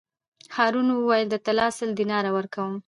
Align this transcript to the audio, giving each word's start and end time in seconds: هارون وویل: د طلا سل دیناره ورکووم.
هارون 0.55 0.87
وویل: 0.91 1.27
د 1.31 1.35
طلا 1.45 1.67
سل 1.77 1.89
دیناره 1.99 2.29
ورکووم. 2.37 2.75